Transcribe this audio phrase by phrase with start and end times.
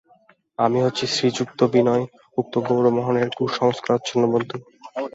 [0.59, 2.09] আমি হচ্ছি শ্রীযুক্ত বিনয়–
[2.37, 4.57] উক্ত গৌরমোহনের কুসংস্কারাচ্ছন্ন বন্ধু।